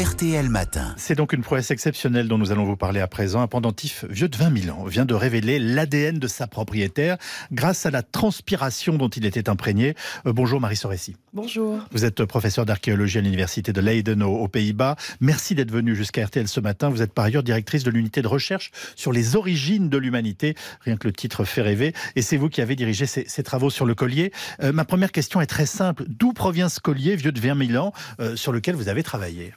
RTL 0.00 0.48
Matin. 0.48 0.94
C'est 0.96 1.14
donc 1.14 1.34
une 1.34 1.42
prouesse 1.42 1.70
exceptionnelle 1.70 2.26
dont 2.26 2.38
nous 2.38 2.52
allons 2.52 2.64
vous 2.64 2.76
parler 2.76 3.00
à 3.00 3.06
présent. 3.06 3.42
Un 3.42 3.46
pendentif 3.46 4.06
vieux 4.08 4.30
de 4.30 4.36
20 4.38 4.62
000 4.62 4.74
ans 4.74 4.84
vient 4.84 5.04
de 5.04 5.12
révéler 5.12 5.58
l'ADN 5.58 6.18
de 6.18 6.26
sa 6.26 6.46
propriétaire 6.46 7.18
grâce 7.52 7.84
à 7.84 7.90
la 7.90 8.02
transpiration 8.02 8.94
dont 8.94 9.10
il 9.10 9.26
était 9.26 9.50
imprégné. 9.50 9.94
Euh, 10.24 10.32
bonjour 10.32 10.58
Marie 10.58 10.76
Soressi. 10.76 11.16
Bonjour. 11.34 11.86
Vous 11.92 12.06
êtes 12.06 12.24
professeur 12.24 12.64
d'archéologie 12.64 13.18
à 13.18 13.20
l'université 13.20 13.74
de 13.74 13.80
Leiden 13.82 14.22
aux, 14.22 14.38
aux 14.38 14.48
Pays-Bas. 14.48 14.96
Merci 15.20 15.54
d'être 15.54 15.70
venu 15.70 15.94
jusqu'à 15.94 16.24
RTL 16.24 16.48
ce 16.48 16.60
matin. 16.60 16.88
Vous 16.88 17.02
êtes 17.02 17.12
par 17.12 17.26
ailleurs 17.26 17.42
directrice 17.42 17.84
de 17.84 17.90
l'unité 17.90 18.22
de 18.22 18.28
recherche 18.28 18.70
sur 18.96 19.12
les 19.12 19.36
origines 19.36 19.90
de 19.90 19.98
l'humanité. 19.98 20.54
Rien 20.80 20.96
que 20.96 21.08
le 21.08 21.12
titre 21.12 21.44
fait 21.44 21.60
rêver. 21.60 21.92
Et 22.16 22.22
c'est 22.22 22.38
vous 22.38 22.48
qui 22.48 22.62
avez 22.62 22.74
dirigé 22.74 23.04
ces, 23.04 23.26
ces 23.28 23.42
travaux 23.42 23.68
sur 23.68 23.84
le 23.84 23.94
collier. 23.94 24.32
Euh, 24.62 24.72
ma 24.72 24.86
première 24.86 25.12
question 25.12 25.42
est 25.42 25.46
très 25.46 25.66
simple. 25.66 26.04
D'où 26.08 26.32
provient 26.32 26.70
ce 26.70 26.80
collier 26.80 27.16
vieux 27.16 27.32
de 27.32 27.40
20 27.40 27.66
000 27.66 27.84
ans 27.84 27.92
euh, 28.20 28.34
sur 28.34 28.52
lequel 28.52 28.76
vous 28.76 28.88
avez 28.88 29.02
travaillé? 29.02 29.52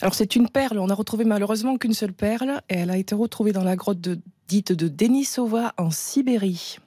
Alors 0.00 0.14
c'est 0.14 0.36
une 0.36 0.48
perle, 0.48 0.78
on 0.78 0.88
a 0.88 0.94
retrouvé 0.94 1.24
malheureusement 1.24 1.76
qu'une 1.76 1.94
seule 1.94 2.12
perle 2.12 2.60
et 2.68 2.74
elle 2.76 2.90
a 2.90 2.96
été 2.96 3.14
retrouvée 3.14 3.52
dans 3.52 3.64
la 3.64 3.76
grotte 3.76 4.00
de- 4.00 4.18
dite 4.48 4.72
de 4.72 4.88
Denisova 4.88 5.74
en 5.76 5.90
Sibérie. 5.90 6.78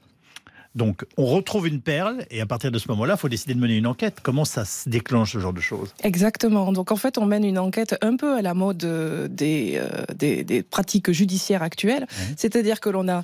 Donc, 0.74 1.04
on 1.18 1.26
retrouve 1.26 1.68
une 1.68 1.82
perle 1.82 2.26
et 2.32 2.40
à 2.40 2.46
partir 2.46 2.72
de 2.72 2.80
ce 2.80 2.88
moment-là, 2.88 3.16
il 3.18 3.20
faut 3.20 3.28
décider 3.28 3.54
de 3.54 3.60
mener 3.60 3.76
une 3.76 3.88
enquête. 3.88 4.20
Comment 4.24 4.46
ça 4.46 4.64
se 4.64 4.88
déclenche 4.88 5.34
ce 5.34 5.40
genre 5.40 5.52
de 5.52 5.60
choses? 5.60 5.94
Exactement. 6.02 6.72
Donc 6.72 6.94
en 6.94 6.96
fait, 6.96 7.18
on 7.18 7.26
mène 7.26 7.44
une 7.44 7.60
enquête 7.60 7.98
un 8.02 8.16
peu 8.16 8.38
à 8.38 8.42
la 8.42 8.54
mode 8.54 8.86
euh, 8.86 9.28
des, 9.28 9.74
euh, 9.76 10.06
des, 10.16 10.46
des 10.46 10.64
pratiques 10.64 11.12
judiciaires 11.12 11.62
actuelles. 11.62 12.08
C'est-à-dire 12.38 12.80
que 12.80 12.90
l'on 12.90 13.10
a 13.10 13.24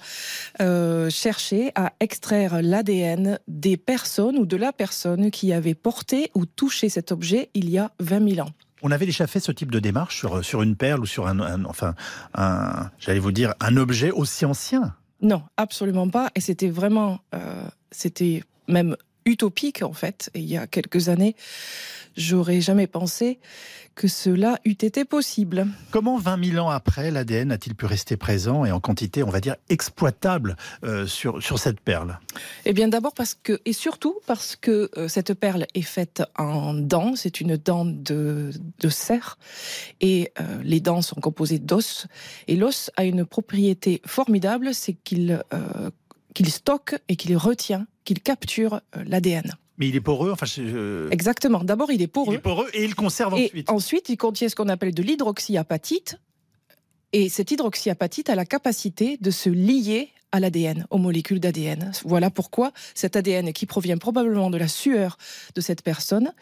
euh, 0.59 1.09
cherché 1.09 1.71
à 1.75 1.93
extraire 2.02 2.61
l'ADN 2.61 3.39
des 3.47 3.77
personnes 3.77 4.38
ou 4.38 4.45
de 4.45 4.57
la 4.57 4.73
personne 4.73 5.31
qui 5.31 5.53
avait 5.53 5.73
porté 5.73 6.31
ou 6.35 6.45
touché 6.45 6.89
cet 6.89 7.13
objet 7.13 7.50
il 7.53 7.69
y 7.69 7.77
a 7.77 7.91
20 8.02 8.29
000 8.35 8.45
ans. 8.45 8.52
On 8.81 8.92
avait 8.92 9.06
déjà 9.06 9.28
fait 9.28 9.39
ce 9.39 9.52
type 9.52 9.72
de 9.72 9.80
démarche 9.80 10.17
sur, 10.17 10.44
sur 10.45 10.61
une 10.61 10.75
perle 10.75 11.02
ou 11.02 11.06
sur 11.06 11.28
un, 11.28 11.66
enfin, 11.66 11.95
j'allais 13.00 13.19
vous 13.19 13.31
dire, 13.31 13.53
un 13.59 13.78
objet 13.78 14.11
aussi 14.11 14.45
ancien. 14.45 14.95
Non, 15.22 15.44
absolument 15.58 16.09
pas. 16.09 16.30
Et 16.36 16.42
c'était 16.42 16.69
vraiment, 16.69 17.19
euh, 17.34 17.67
c'était 17.92 18.44
même 18.67 18.95
utopique 19.25 19.81
en 19.81 19.94
fait. 19.94 20.30
Il 20.36 20.45
y 20.45 20.58
a 20.58 20.67
quelques 20.67 21.09
années, 21.09 21.36
j'aurais 22.17 22.59
jamais 22.59 22.87
pensé 22.87 23.39
que 23.95 24.07
cela 24.07 24.59
eût 24.63 24.71
été 24.71 25.05
possible. 25.05 25.67
Comment 25.91 26.17
20 26.17 26.51
000 26.51 26.65
ans 26.65 26.69
après, 26.69 27.09
l'ADN 27.09 27.51
a-t-il 27.51 27.75
pu 27.75 27.85
rester 27.85 28.15
présent 28.15 28.63
et 28.63 28.71
en 28.71 28.79
quantité, 28.79 29.23
on 29.23 29.29
va 29.29 29.39
dire, 29.39 29.55
exploitable 29.69 30.55
euh, 30.83 31.07
sur, 31.07 31.41
sur 31.41 31.57
cette 31.57 31.79
perle? 31.79 32.19
Eh 32.65 32.73
bien, 32.73 32.88
d'abord 32.88 33.13
parce 33.13 33.33
que, 33.33 33.59
et 33.65 33.73
surtout 33.73 34.19
parce 34.27 34.55
que 34.55 34.91
euh, 34.97 35.07
cette 35.07 35.33
perle 35.33 35.65
est 35.73 35.81
faite 35.81 36.21
en 36.38 36.75
dents. 36.75 37.15
C'est 37.15 37.41
une 37.41 37.57
dent 37.57 37.85
de, 37.85 38.51
de 38.79 38.89
cerf. 38.89 39.39
Et 39.99 40.31
euh, 40.39 40.61
les 40.63 40.79
dents 40.79 41.01
sont 41.01 41.19
composées 41.19 41.59
d'os. 41.59 42.07
Et 42.47 42.55
l'os 42.55 42.91
a 42.97 43.03
une 43.03 43.25
propriété 43.25 44.01
formidable, 44.05 44.73
c'est 44.73 44.93
qu'il 44.93 45.41
qu'il 46.33 46.51
stocke 46.51 46.95
et 47.07 47.15
qu'il 47.15 47.35
retient, 47.35 47.88
qu'il 48.05 48.21
capture 48.21 48.81
l'ADN. 48.93 49.53
Mais 49.78 49.88
il 49.89 49.95
est 49.95 50.02
poreux, 50.02 50.31
enfin, 50.31 50.45
je- 50.45 51.08
Exactement. 51.11 51.64
D'abord, 51.64 51.92
il 51.92 52.02
est 52.02 52.08
poreux. 52.08 52.33
il 52.33 52.38
est 52.38 52.42
poreux 52.42 52.67
et 52.73 52.83
il 52.83 52.95
conserve 52.95 53.36
Et 53.38 53.45
ensuite. 53.45 53.70
ensuite, 53.70 54.09
il 54.09 54.17
contient 54.17 54.50
ce 54.50 54.56
qu'on 54.56 54.69
appelle 54.69 54.94
de 54.94 55.03
l'hydroxyapatite. 55.03 56.17
Et 57.14 57.30
cette 57.30 57.52
hydroxyapatite 57.52 58.30
a 58.30 58.36
la 58.36 58.45
capacité 58.45 59.17
de 59.22 59.31
se 59.31 59.50
lier 59.50 60.09
à 60.34 60.39
l'ADN, 60.42 60.86
aux 60.89 60.97
molécules 60.97 61.39
d'ADN. 61.39 61.92
Voilà 62.03 62.30
pourquoi 62.30 62.73
cet 62.95 63.16
ADN, 63.16 63.53
qui 63.53 63.66
provient 63.66 63.97
probablement 63.97 64.50
de 64.50 64.58
la 64.58 64.67
sueur 64.67 65.17
de 65.56 65.61
cette 65.61 65.84
personne, 65.84 66.34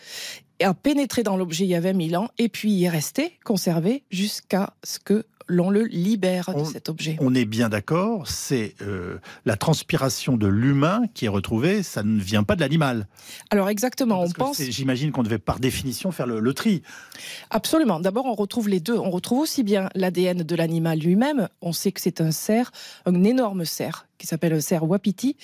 a 0.63 0.73
pénétré 0.73 1.21
dans 1.21 1.37
l'objet 1.37 1.65
il 1.65 1.69
y 1.69 1.75
a 1.75 1.79
20 1.81 2.09
000 2.09 2.23
ans 2.23 2.29
et 2.39 2.49
puis 2.49 2.71
y 2.71 2.85
est 2.85 2.89
resté, 2.89 3.33
conservé, 3.43 4.03
jusqu'à 4.09 4.73
ce 4.83 4.97
que 4.97 5.25
l'on 5.47 5.69
le 5.69 5.83
libère 5.83 6.53
de 6.53 6.63
cet 6.63 6.89
objet. 6.89 7.17
On 7.19 7.35
est 7.35 7.45
bien 7.45 7.69
d'accord, 7.69 8.27
c'est 8.27 8.75
euh, 8.81 9.17
la 9.45 9.57
transpiration 9.57 10.37
de 10.37 10.47
l'humain 10.47 11.03
qui 11.13 11.25
est 11.25 11.29
retrouvée, 11.29 11.83
ça 11.83 12.03
ne 12.03 12.19
vient 12.19 12.43
pas 12.43 12.55
de 12.55 12.61
l'animal. 12.61 13.07
Alors 13.51 13.69
exactement, 13.69 14.19
Parce 14.19 14.31
on 14.31 14.33
pense... 14.33 14.61
J'imagine 14.61 15.11
qu'on 15.11 15.23
devait 15.23 15.37
par 15.37 15.59
définition 15.59 16.11
faire 16.11 16.27
le, 16.27 16.39
le 16.39 16.53
tri. 16.53 16.81
Absolument. 17.49 17.99
D'abord, 17.99 18.25
on 18.25 18.35
retrouve 18.35 18.69
les 18.69 18.79
deux. 18.79 18.97
On 18.97 19.11
retrouve 19.11 19.39
aussi 19.39 19.63
bien 19.63 19.89
l'ADN 19.95 20.43
de 20.43 20.55
l'animal 20.55 20.99
lui-même. 20.99 21.49
On 21.61 21.73
sait 21.73 21.91
que 21.91 22.01
c'est 22.01 22.21
un 22.21 22.31
cerf, 22.31 22.71
un 23.05 23.23
énorme 23.23 23.65
cerf, 23.65 24.07
qui 24.17 24.27
s'appelle 24.27 24.53
un 24.53 24.61
cerf 24.61 24.83
wapiti. 24.83 25.37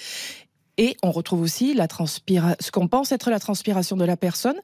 Et 0.78 0.96
on 1.04 1.12
retrouve 1.12 1.42
aussi 1.42 1.74
la 1.74 1.88
transpira- 1.88 2.56
ce 2.60 2.72
qu'on 2.72 2.88
pense 2.88 3.12
être 3.12 3.30
la 3.30 3.40
transpiration 3.40 3.98
de 3.98 4.06
la 4.06 4.18
personne. 4.18 4.56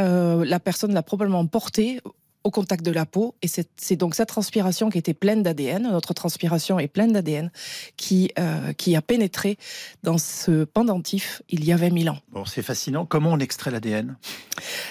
Euh, 0.00 0.44
la 0.44 0.60
personne 0.60 0.94
l'a 0.94 1.02
probablement 1.02 1.44
porté 1.46 2.00
au 2.44 2.50
contact 2.50 2.84
de 2.84 2.90
la 2.90 3.06
peau. 3.06 3.34
Et 3.42 3.48
c'est 3.48 3.96
donc 3.96 4.14
cette 4.14 4.28
transpiration 4.28 4.88
qui 4.90 4.98
était 4.98 5.14
pleine 5.14 5.42
d'ADN, 5.42 5.82
notre 5.90 6.14
transpiration 6.14 6.78
est 6.78 6.88
pleine 6.88 7.12
d'ADN, 7.12 7.50
qui, 7.96 8.30
euh, 8.38 8.72
qui 8.72 8.96
a 8.96 9.02
pénétré 9.02 9.58
dans 10.02 10.18
ce 10.18 10.64
pendentif 10.64 11.42
il 11.48 11.64
y 11.64 11.72
a 11.72 11.76
20 11.76 11.98
000 12.02 12.14
ans. 12.14 12.18
Bon, 12.32 12.44
c'est 12.44 12.62
fascinant. 12.62 13.04
Comment 13.06 13.32
on 13.32 13.38
extrait 13.38 13.70
l'ADN 13.70 14.16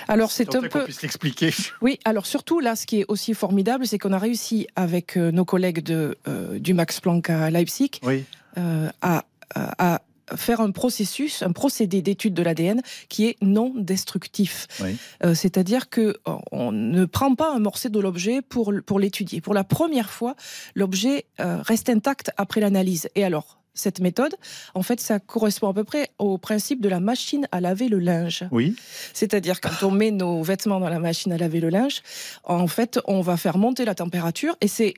Alors 0.08 0.32
c'est 0.32 0.56
un 0.56 0.62
peu... 0.62 0.84
puisse 0.84 1.02
l'expliquer. 1.02 1.52
Oui, 1.82 1.98
alors 2.06 2.26
surtout 2.26 2.59
là, 2.59 2.76
ce 2.76 2.86
qui 2.86 3.02
est 3.02 3.06
aussi 3.08 3.34
formidable, 3.34 3.88
c'est 3.88 3.98
qu'on 3.98 4.14
a 4.14 4.20
réussi 4.20 4.68
avec 4.76 5.18
euh, 5.18 5.32
nos 5.32 5.46
collègues 5.46 5.82
de, 5.82 6.18
euh, 6.28 6.59
du 6.59 6.74
Max 6.74 7.00
Planck 7.00 7.30
à 7.30 7.50
Leipzig 7.50 7.92
Oui. 8.04 8.26
euh, 8.58 8.90
à, 9.02 9.26
à- 9.56 9.94
à 9.96 10.02
faire 10.35 10.62
un 10.62 10.72
processus, 10.72 11.41
un 11.41 11.51
procédé 11.51 12.01
d'étude 12.01 12.34
de 12.34 12.44
l'ADN 12.44 12.81
qui 13.07 13.28
est 13.28 13.38
non 13.41 13.73
destructif. 13.75 14.67
Oui. 14.81 14.97
Euh, 15.23 15.34
C'est-à-dire 15.34 15.90
que 15.90 16.17
on 16.51 16.72
ne 16.72 17.06
prend 17.06 17.35
pas 17.35 17.53
un 17.53 17.59
morceau 17.59 17.90
de 17.90 18.00
l'objet 18.00 18.41
pour, 18.41 18.73
pour 18.85 19.00
l'étudier. 19.00 19.41
Pour 19.41 19.53
la 19.53 19.63
première 19.63 20.09
fois, 20.09 20.35
l'objet 20.75 21.25
euh, 21.40 21.62
reste 21.62 21.90
intact 21.90 22.31
après 22.38 22.62
l'analyse. 22.62 23.09
Et 23.16 23.23
alors 23.23 23.59
cette 23.73 24.01
méthode, 24.01 24.35
en 24.73 24.84
fait, 24.84 25.00
ça 25.00 25.19
correspond 25.19 25.69
à 25.69 25.73
peu 25.73 25.84
près 25.84 26.09
au 26.17 26.38
principe 26.38 26.81
de 26.81 26.90
la 26.90 27.00
machine 27.00 27.47
à 27.51 27.61
laver 27.61 27.88
le 27.88 28.00
linge. 28.00 28.44
Oui. 28.51 28.75
C'est-à-dire 29.13 29.61
quand 29.61 29.88
on 29.88 29.91
met 29.91 30.11
nos 30.11 30.44
vêtements 30.44 30.79
dans 30.79 30.90
la 30.90 31.00
machine 31.00 31.31
à 31.31 31.38
laver 31.38 31.59
le 31.59 31.69
linge, 31.69 32.01
en 32.44 32.67
fait, 32.67 33.00
on 33.06 33.22
va 33.22 33.38
faire 33.38 33.57
monter 33.57 33.85
la 33.85 33.96
température 33.96 34.56
et 34.61 34.67
c'est 34.67 34.96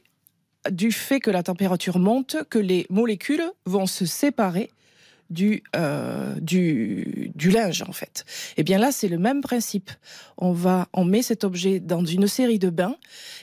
du 0.69 0.91
fait 0.91 1.19
que 1.19 1.31
la 1.31 1.43
température 1.43 1.99
monte 1.99 2.37
que 2.49 2.59
les 2.59 2.85
molécules 2.89 3.43
vont 3.65 3.85
se 3.85 4.05
séparer 4.05 4.69
du, 5.31 5.63
euh, 5.75 6.35
du, 6.39 7.31
du 7.33 7.49
linge 7.49 7.83
en 7.87 7.93
fait. 7.93 8.25
Et 8.57 8.63
bien 8.63 8.77
là, 8.77 8.91
c'est 8.91 9.07
le 9.07 9.17
même 9.17 9.41
principe. 9.41 9.89
On 10.37 10.51
va, 10.51 10.87
on 10.93 11.05
met 11.05 11.21
cet 11.21 11.43
objet 11.43 11.79
dans 11.79 12.05
une 12.05 12.27
série 12.27 12.59
de 12.59 12.69
bains 12.69 12.95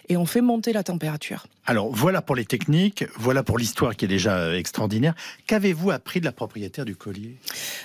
et 0.09 0.16
on 0.16 0.26
fait 0.26 0.41
monter 0.41 0.72
la 0.72 0.82
température. 0.82 1.47
Alors 1.66 1.93
voilà 1.93 2.22
pour 2.22 2.37
les 2.37 2.44
techniques, 2.44 3.04
voilà 3.16 3.43
pour 3.43 3.59
l'histoire 3.59 3.97
qui 3.97 4.04
est 4.04 4.09
déjà 4.09 4.38
euh, 4.38 4.56
extraordinaire. 4.56 5.15
Qu'avez-vous 5.47 5.91
appris 5.91 6.21
de 6.21 6.25
la 6.25 6.32
propriétaire 6.32 6.84
du 6.84 6.97
collier? 6.97 7.37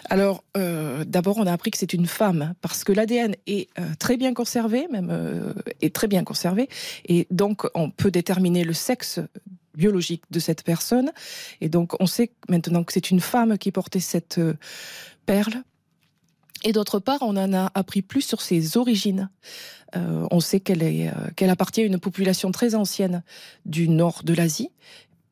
Alors, 0.09 0.43
euh, 0.57 1.03
d'abord, 1.05 1.37
on 1.37 1.47
a 1.47 1.51
appris 1.51 1.71
que 1.71 1.77
c'est 1.77 1.93
une 1.93 2.07
femme 2.07 2.53
parce 2.61 2.83
que 2.83 2.91
l'ADN 2.91 3.35
est 3.47 3.69
euh, 3.79 3.83
très 3.99 4.17
bien 4.17 4.33
conservé, 4.33 4.87
même 4.91 5.11
est 5.81 5.93
très 5.93 6.07
bien 6.07 6.23
conservé, 6.23 6.69
et 7.07 7.27
donc 7.29 7.67
on 7.75 7.89
peut 7.89 8.11
déterminer 8.11 8.63
le 8.63 8.73
sexe 8.73 9.19
biologique 9.75 10.23
de 10.31 10.39
cette 10.39 10.63
personne. 10.63 11.11
Et 11.61 11.69
donc, 11.69 11.94
on 12.00 12.06
sait 12.06 12.31
maintenant 12.50 12.84
que 12.84 12.94
c'est 12.94 13.11
une 13.11 13.19
femme 13.19 13.57
qui 13.57 13.72
portait 13.72 14.00
cette 14.00 14.38
euh, 14.38 14.53
perle. 15.25 15.63
Et 16.63 16.72
d'autre 16.72 17.00
part, 17.00 17.19
on 17.22 17.35
en 17.35 17.53
a 17.53 17.72
appris 17.73 18.01
plus 18.01 18.22
sur 18.22 18.41
ses 18.41 18.78
origines. 18.78 19.29
Euh, 19.95 20.25
on 20.31 20.39
sait 20.39 20.59
qu'elle 20.59 20.81
euh, 20.83 21.12
qu'elle 21.35 21.50
appartient 21.50 21.81
à 21.81 21.85
une 21.85 22.00
population 22.00 22.51
très 22.51 22.73
ancienne 22.75 23.23
du 23.66 23.89
nord 23.89 24.22
de 24.23 24.33
l'Asie, 24.33 24.69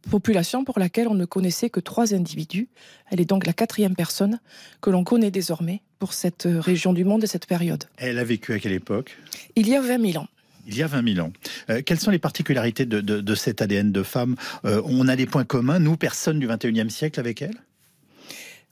population 0.09 0.65
pour 0.65 0.77
laquelle 0.77 1.07
on 1.07 1.13
ne 1.13 1.25
connaissait 1.25 1.69
que 1.69 1.79
trois 1.79 2.13
individus. 2.13 2.69
Elle 3.09 3.21
est 3.21 3.25
donc 3.25 3.45
la 3.45 3.53
quatrième 3.53 3.95
personne 3.95 4.39
que 4.81 4.89
l'on 4.89 5.03
connaît 5.03 5.31
désormais 5.31 5.81
pour 5.99 6.13
cette 6.13 6.47
région 6.49 6.93
du 6.93 7.05
monde 7.05 7.23
et 7.23 7.27
cette 7.27 7.45
période. 7.45 7.85
Elle 7.97 8.19
a 8.19 8.23
vécu 8.23 8.53
à 8.53 8.59
quelle 8.59 8.73
époque? 8.73 9.17
Il 9.55 9.69
y 9.69 9.75
a 9.75 9.81
20 9.81 10.11
000 10.11 10.23
ans. 10.23 10.27
Il 10.67 10.75
y 10.77 10.83
a 10.83 10.87
20 10.87 11.13
000 11.15 11.25
ans. 11.27 11.31
Euh, 11.69 11.81
quelles 11.85 11.99
sont 11.99 12.11
les 12.11 12.19
particularités 12.19 12.85
de, 12.85 13.01
de- 13.01 13.21
de 13.21 13.35
cet 13.35 13.61
ADN 13.61 13.91
de 13.91 14.03
femme? 14.03 14.35
Euh, 14.65 14.81
On 14.85 15.07
a 15.07 15.15
des 15.15 15.25
points 15.25 15.45
communs, 15.45 15.79
nous, 15.79 15.97
personnes 15.97 16.39
du 16.39 16.47
21e 16.47 16.89
siècle, 16.89 17.19
avec 17.19 17.41
elle? 17.41 17.55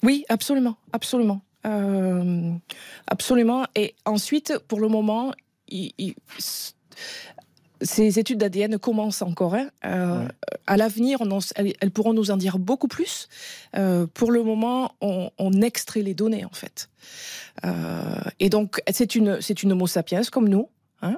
Oui, 0.04 0.26
absolument, 0.30 0.78
absolument. 0.94 1.42
Euh, 1.66 2.52
absolument. 3.08 3.66
Et 3.76 3.96
ensuite, 4.06 4.58
pour 4.68 4.80
le 4.80 4.88
moment, 4.88 5.34
il- 5.68 5.92
il- 5.98 6.16
ces 7.82 8.20
études 8.20 8.40
d'ADN 8.40 8.78
commencent 8.78 9.22
encore. 9.22 9.56
hein. 9.56 9.70
Ouais. 9.84 10.28
À 10.68 10.76
l'avenir, 10.78 11.20
elles, 11.56 11.74
elles 11.80 11.92
pourront 11.92 12.14
nous 12.14 12.30
en 12.30 12.38
dire 12.38 12.60
beaucoup 12.60 12.88
plus. 12.90 13.28
Pour 14.14 14.32
le 14.32 14.44
moment, 14.44 14.94
on, 15.02 15.32
on 15.38 15.62
extrait 15.62 16.02
les 16.02 16.14
données, 16.14 16.44
en 16.46 16.52
fait. 16.52 16.90
Et 18.40 18.50
donc, 18.50 18.82
c'est 18.92 19.16
une, 19.16 19.40
c'est 19.42 19.64
une 19.64 19.72
Homo 19.72 19.88
sapiens 19.88 20.22
comme 20.32 20.50
nous. 20.50 20.70
Hein. 21.01 21.18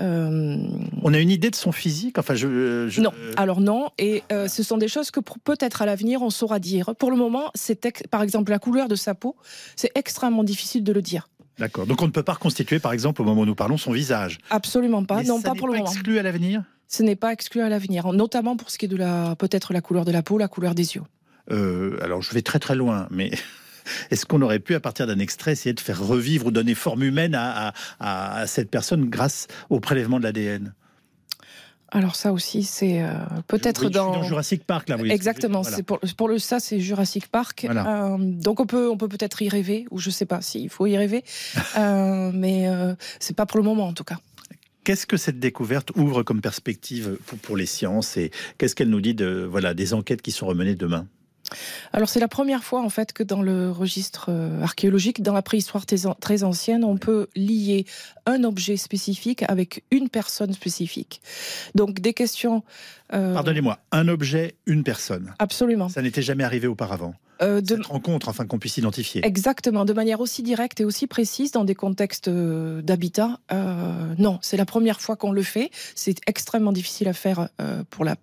Euh, 0.00 0.56
On 1.02 1.14
a 1.14 1.18
une 1.18 1.30
idée 1.30 1.50
de 1.50 1.54
son 1.54 1.70
physique 1.70 2.18
enfin, 2.18 2.34
je, 2.34 3.00
Non, 3.00 3.12
alors 3.36 3.60
non. 3.60 3.90
Et 3.98 4.22
euh, 4.32 4.48
ce 4.48 4.62
sont 4.62 4.76
des 4.76 4.88
choses 4.88 5.10
que 5.10 5.20
peut-être 5.20 5.82
à 5.82 5.86
l'avenir 5.86 6.22
on 6.22 6.30
saura 6.30 6.58
dire. 6.58 6.94
Pour 6.96 7.10
le 7.10 7.16
moment, 7.16 7.50
c'est 7.54 8.08
par 8.08 8.22
exemple 8.22 8.50
la 8.50 8.58
couleur 8.58 8.88
de 8.88 8.96
sa 8.96 9.14
peau, 9.14 9.36
c'est 9.76 9.92
extrêmement 9.94 10.44
difficile 10.44 10.82
de 10.82 10.92
le 10.92 11.02
dire. 11.02 11.28
D'accord. 11.58 11.86
Donc 11.86 12.02
on 12.02 12.06
ne 12.06 12.10
peut 12.10 12.24
pas 12.24 12.32
reconstituer, 12.32 12.80
par 12.80 12.92
exemple, 12.92 13.22
au 13.22 13.24
moment 13.24 13.42
où 13.42 13.46
nous 13.46 13.54
parlons, 13.54 13.76
son 13.76 13.92
visage. 13.92 14.38
Absolument 14.50 15.04
pas. 15.04 15.22
non, 15.22 15.40
pas 15.40 15.54
pour 15.54 15.68
le 15.68 15.74
moment. 15.74 15.90
Exclu 15.90 16.18
à 16.18 16.22
l'avenir? 16.22 16.64
Ce 16.88 17.02
n'est 17.02 17.16
pas 17.16 17.32
exclu 17.32 17.60
à 17.60 17.68
l'avenir, 17.68 18.12
notamment 18.12 18.56
pour 18.56 18.70
ce 18.70 18.78
qui 18.78 18.86
est 18.86 18.88
de 18.88 18.96
la 18.96 19.36
peut-être 19.36 19.72
la 19.72 19.80
couleur 19.80 20.04
de 20.04 20.12
la 20.12 20.22
peau, 20.22 20.38
la 20.38 20.48
couleur 20.48 20.74
des 20.74 20.96
yeux. 20.96 21.02
Euh, 21.50 21.98
alors 22.02 22.22
je 22.22 22.32
vais 22.32 22.42
très 22.42 22.58
très 22.58 22.74
loin, 22.74 23.06
mais 23.10 23.30
est-ce 24.10 24.26
qu'on 24.26 24.42
aurait 24.42 24.58
pu, 24.58 24.74
à 24.74 24.80
partir 24.80 25.06
d'un 25.06 25.18
extrait, 25.18 25.52
essayer 25.52 25.74
de 25.74 25.80
faire 25.80 26.00
revivre 26.00 26.46
ou 26.46 26.50
donner 26.50 26.74
forme 26.74 27.02
humaine 27.02 27.34
à, 27.34 27.72
cette 28.46 28.70
personne 28.70 29.08
grâce 29.08 29.46
au 29.70 29.80
prélèvement 29.80 30.18
de 30.18 30.24
l'ADN 30.24 30.72
alors 31.90 32.16
ça 32.16 32.32
aussi, 32.32 32.64
c'est 32.64 33.04
euh, 33.04 33.12
peut-être 33.46 33.88
dans... 33.88 34.14
dans 34.14 34.22
Jurassic 34.24 34.64
Park 34.64 34.88
là. 34.88 34.96
Oui, 34.98 35.12
Exactement. 35.12 35.62
C'est 35.62 35.84
pour, 35.84 36.00
pour, 36.16 36.26
le 36.26 36.40
ça, 36.40 36.58
c'est 36.58 36.80
Jurassic 36.80 37.28
Park. 37.28 37.68
Euh, 37.70 38.16
donc 38.18 38.58
on 38.58 38.66
peut 38.66 38.90
on 38.90 38.96
peut 38.96 39.06
peut-être 39.06 39.42
y 39.42 39.48
rêver 39.48 39.86
ou 39.92 40.00
je 40.00 40.10
sais 40.10 40.26
pas 40.26 40.40
s'il 40.40 40.70
faut 40.70 40.86
y 40.86 40.96
rêver, 40.96 41.22
euh, 41.78 42.32
mais 42.34 42.66
c'est 43.20 43.36
pas 43.36 43.46
pour 43.46 43.58
le 43.58 43.64
moment 43.64 43.86
en 43.86 43.92
tout 43.92 44.02
cas. 44.02 44.18
Qu'est-ce 44.82 45.06
que 45.06 45.16
cette 45.16 45.38
découverte 45.38 45.92
ouvre 45.94 46.24
comme 46.24 46.40
perspective 46.40 47.16
pour, 47.26 47.38
pour 47.38 47.56
les 47.56 47.66
sciences 47.66 48.16
et 48.16 48.32
qu'est-ce 48.58 48.74
qu'elle 48.74 48.90
nous 48.90 49.00
dit 49.00 49.14
de 49.14 49.46
voilà 49.48 49.72
des 49.72 49.94
enquêtes 49.94 50.20
qui 50.20 50.32
sont 50.32 50.46
remenées 50.46 50.74
demain? 50.74 51.06
Alors 51.92 52.08
c'est 52.08 52.20
la 52.20 52.28
première 52.28 52.64
fois 52.64 52.82
en 52.82 52.88
fait 52.88 53.12
que 53.12 53.22
dans 53.22 53.42
le 53.42 53.70
registre 53.70 54.26
euh, 54.28 54.62
archéologique, 54.62 55.22
dans 55.22 55.32
la 55.32 55.42
préhistoire 55.42 55.84
très 55.86 56.44
ancienne, 56.44 56.84
on 56.84 56.96
peut 56.96 57.28
lier 57.36 57.86
un 58.26 58.44
objet 58.44 58.76
spécifique 58.76 59.44
avec 59.48 59.84
une 59.90 60.08
personne 60.08 60.52
spécifique. 60.52 61.20
Donc 61.74 62.00
des 62.00 62.14
questions. 62.14 62.62
Euh, 63.12 63.34
Pardonnez-moi, 63.34 63.78
un 63.92 64.08
objet, 64.08 64.56
une 64.66 64.82
personne. 64.82 65.34
Absolument. 65.38 65.88
Ça 65.88 66.02
n'était 66.02 66.22
jamais 66.22 66.44
arrivé 66.44 66.66
auparavant. 66.66 67.14
Euh, 67.42 67.60
de... 67.60 67.76
Cette 67.76 67.86
rencontre, 67.86 68.28
enfin 68.28 68.46
qu'on 68.46 68.58
puisse 68.58 68.76
identifier. 68.76 69.24
Exactement, 69.24 69.84
de 69.84 69.92
manière 69.92 70.20
aussi 70.20 70.42
directe 70.42 70.80
et 70.80 70.84
aussi 70.84 71.06
précise 71.06 71.50
dans 71.50 71.64
des 71.64 71.74
contextes 71.74 72.28
d'habitat. 72.28 73.40
non, 74.18 74.38
c'est 74.42 74.56
la 74.56 74.66
première 74.66 75.00
fois 75.00 75.16
qu'on 75.16 75.32
le 75.32 75.42
fait. 75.42 75.70
C'est 75.94 76.18
extrêmement 76.26 76.72
difficile 76.72 77.08
à 77.08 77.12
faire 77.12 77.48
pour, 77.90 78.04
la 78.04 78.16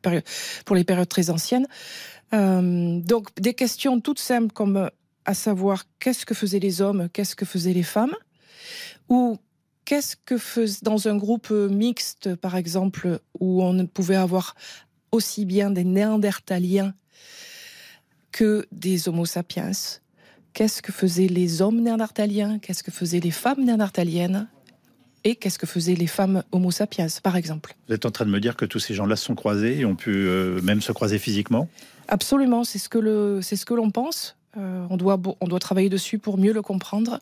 pour 0.65 0.75
les 0.75 0.83
périodes 0.83 1.09
très 1.09 1.29
anciennes. 1.29 1.67
Euh, 2.33 2.99
donc 2.99 3.29
des 3.39 3.53
questions 3.53 3.99
toutes 3.99 4.19
simples 4.19 4.53
comme 4.53 4.77
euh, 4.77 4.89
à 5.25 5.33
savoir 5.33 5.83
qu'est-ce 5.99 6.25
que 6.25 6.33
faisaient 6.33 6.59
les 6.59 6.81
hommes, 6.81 7.09
qu'est-ce 7.11 7.35
que 7.35 7.45
faisaient 7.45 7.73
les 7.73 7.83
femmes, 7.83 8.15
ou 9.09 9.37
qu'est-ce 9.85 10.15
que 10.15 10.37
faisait 10.37 10.79
dans 10.81 11.07
un 11.07 11.15
groupe 11.15 11.51
mixte, 11.51 12.35
par 12.35 12.55
exemple, 12.55 13.19
où 13.39 13.61
on 13.63 13.85
pouvait 13.85 14.15
avoir 14.15 14.55
aussi 15.11 15.45
bien 15.45 15.69
des 15.69 15.83
néandertaliens 15.83 16.93
que 18.31 18.65
des 18.71 19.07
homo 19.07 19.25
sapiens. 19.25 19.71
Qu'est-ce 20.53 20.81
que 20.81 20.91
faisaient 20.91 21.27
les 21.27 21.61
hommes 21.61 21.81
néandertaliens? 21.81 22.59
Qu'est-ce 22.59 22.83
que 22.83 22.91
faisaient 22.91 23.19
les 23.19 23.31
femmes 23.31 23.63
néandertaliennes? 23.63 24.47
Et 25.23 25.35
qu'est-ce 25.35 25.59
que 25.59 25.67
faisaient 25.67 25.95
les 25.95 26.07
femmes 26.07 26.43
homo 26.51 26.71
sapiens, 26.71 27.07
par 27.21 27.35
exemple? 27.35 27.75
Vous 27.87 27.93
êtes 27.93 28.05
en 28.05 28.11
train 28.11 28.25
de 28.25 28.31
me 28.31 28.39
dire 28.39 28.55
que 28.55 28.65
tous 28.65 28.79
ces 28.79 28.93
gens-là 28.93 29.15
se 29.15 29.25
sont 29.25 29.35
croisés 29.35 29.79
et 29.79 29.85
ont 29.85 29.95
pu 29.95 30.11
euh, 30.11 30.61
même 30.61 30.81
se 30.81 30.91
croiser 30.91 31.19
physiquement? 31.19 31.69
Absolument, 32.07 32.63
c'est 32.63 32.79
ce 32.79 32.89
que 32.89 32.97
le, 32.97 33.41
c'est 33.41 33.55
ce 33.55 33.65
que 33.65 33.73
l'on 33.73 33.91
pense. 33.91 34.35
Euh, 34.57 34.85
on, 34.89 34.97
doit, 34.97 35.17
on 35.39 35.47
doit 35.47 35.59
travailler 35.59 35.89
dessus 35.89 36.19
pour 36.19 36.37
mieux 36.37 36.51
le 36.51 36.61
comprendre. 36.61 37.19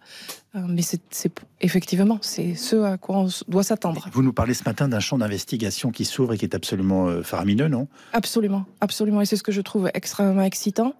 Euh, 0.56 0.60
mais 0.68 0.82
c'est, 0.82 1.32
effectivement, 1.62 2.18
c'est 2.22 2.56
ce 2.56 2.76
à 2.78 2.98
quoi 2.98 3.18
on 3.20 3.30
doit 3.48 3.64
s'attendre. 3.64 4.10
Vous 4.12 4.24
nous 4.24 4.34
parlez 4.34 4.56
ce 4.56 4.64
matin 4.64 4.88
d'un 4.88 5.00
champ 5.00 5.18
d'investigation 5.18 5.92
qui 5.92 6.06
s'ouvre 6.06 6.34
et 6.34 6.38
qui 6.38 6.46
est 6.46 6.56
absolument 6.56 7.08
euh, 7.08 7.22
faramineux, 7.22 7.68
non? 7.68 7.88
Absolument, 8.14 8.66
absolument. 8.82 9.22
Et 9.22 9.26
c'est 9.26 9.38
ce 9.38 9.44
que 9.44 9.52
je 9.52 9.62
trouve 9.62 9.92
extrêmement 9.94 10.44
excitant. 10.44 10.94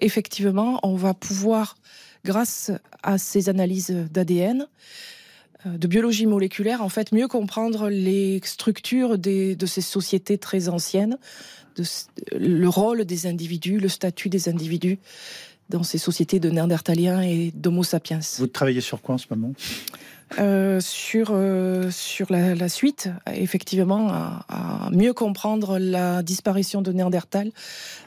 effectivement, 0.00 0.80
on 0.82 0.96
va 0.96 1.14
pouvoir, 1.14 1.76
grâce 2.24 2.72
à 3.02 3.18
ces 3.18 3.48
analyses 3.48 3.94
d'ADN, 4.10 4.66
de 5.66 5.86
biologie 5.86 6.26
moléculaire, 6.26 6.82
en 6.82 6.88
fait, 6.88 7.12
mieux 7.12 7.28
comprendre 7.28 7.88
les 7.88 8.40
structures 8.44 9.18
des, 9.18 9.54
de 9.54 9.66
ces 9.66 9.80
sociétés 9.80 10.38
très 10.38 10.68
anciennes, 10.68 11.18
le 12.32 12.66
rôle 12.68 13.04
des 13.04 13.26
individus, 13.26 13.78
le 13.78 13.88
statut 13.88 14.28
des 14.28 14.48
individus 14.48 14.98
dans 15.68 15.82
ces 15.82 15.98
sociétés 15.98 16.38
de 16.38 16.50
Néandertaliens 16.50 17.22
et 17.22 17.50
d'Homo 17.54 17.82
sapiens. 17.82 18.20
Vous 18.38 18.46
travaillez 18.46 18.80
sur 18.80 19.00
quoi 19.00 19.14
en 19.14 19.18
ce 19.18 19.26
moment? 19.30 19.52
Euh, 20.38 20.80
sur, 20.80 21.28
euh, 21.30 21.90
sur 21.90 22.30
la, 22.30 22.68
suite, 22.68 23.10
effectivement, 23.34 24.08
à, 24.10 24.88
mieux 24.92 25.12
comprendre 25.12 25.78
la 25.78 26.22
disparition 26.22 26.82
de 26.82 26.92
Néandertal 26.92 27.50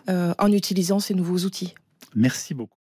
euh, 0.09 0.33
en 0.39 0.51
utilisant 0.51 0.99
ces 0.99 1.13
nouveaux 1.13 1.39
outils. 1.39 1.75
Merci 2.15 2.53
beaucoup. 2.53 2.77